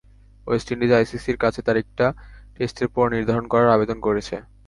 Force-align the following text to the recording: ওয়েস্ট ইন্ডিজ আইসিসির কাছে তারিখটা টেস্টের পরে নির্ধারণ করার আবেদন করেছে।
ওয়েস্ট 0.47 0.67
ইন্ডিজ 0.73 0.91
আইসিসির 0.97 1.37
কাছে 1.37 1.59
তারিখটা 1.67 2.07
টেস্টের 2.55 2.87
পরে 2.95 3.11
নির্ধারণ 3.15 3.45
করার 3.47 3.73
আবেদন 3.75 3.97
করেছে। 4.07 4.35